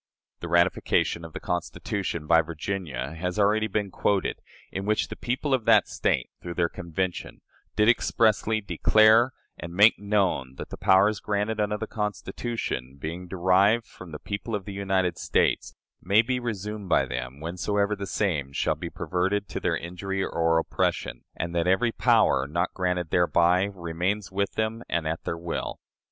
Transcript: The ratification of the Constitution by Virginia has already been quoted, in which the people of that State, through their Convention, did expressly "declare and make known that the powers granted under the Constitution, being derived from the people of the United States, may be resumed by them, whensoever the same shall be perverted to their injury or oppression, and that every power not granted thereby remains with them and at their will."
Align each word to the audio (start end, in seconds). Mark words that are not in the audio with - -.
The 0.39 0.47
ratification 0.49 1.23
of 1.23 1.33
the 1.33 1.39
Constitution 1.39 2.25
by 2.25 2.41
Virginia 2.41 3.13
has 3.13 3.37
already 3.37 3.67
been 3.67 3.91
quoted, 3.91 4.39
in 4.71 4.87
which 4.87 5.09
the 5.09 5.15
people 5.15 5.53
of 5.53 5.65
that 5.65 5.87
State, 5.87 6.31
through 6.41 6.55
their 6.55 6.69
Convention, 6.69 7.41
did 7.75 7.87
expressly 7.87 8.61
"declare 8.61 9.31
and 9.59 9.75
make 9.75 9.99
known 9.99 10.55
that 10.55 10.71
the 10.71 10.77
powers 10.77 11.19
granted 11.19 11.59
under 11.61 11.77
the 11.77 11.85
Constitution, 11.85 12.95
being 12.99 13.27
derived 13.27 13.85
from 13.85 14.11
the 14.11 14.17
people 14.17 14.55
of 14.55 14.65
the 14.65 14.73
United 14.73 15.19
States, 15.19 15.75
may 16.01 16.23
be 16.23 16.39
resumed 16.39 16.89
by 16.89 17.05
them, 17.05 17.39
whensoever 17.39 17.95
the 17.95 18.07
same 18.07 18.51
shall 18.53 18.73
be 18.73 18.89
perverted 18.89 19.47
to 19.49 19.59
their 19.59 19.77
injury 19.77 20.23
or 20.25 20.57
oppression, 20.57 21.25
and 21.35 21.53
that 21.53 21.67
every 21.67 21.91
power 21.91 22.47
not 22.49 22.73
granted 22.73 23.11
thereby 23.11 23.65
remains 23.65 24.31
with 24.31 24.53
them 24.53 24.81
and 24.89 25.05
at 25.07 25.25
their 25.25 25.37
will." 25.37 25.79